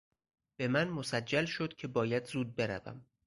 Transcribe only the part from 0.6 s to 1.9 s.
من مسجل شد که